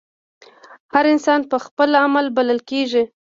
هر 0.93 1.05
انسان 1.13 1.39
پۀ 1.49 1.57
خپل 1.65 1.89
عمل 2.03 2.25
بللے 2.35 2.57
کيږي 2.69 3.03